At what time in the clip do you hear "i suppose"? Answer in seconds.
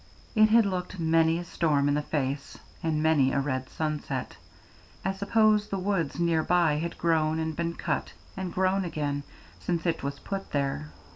5.05-5.67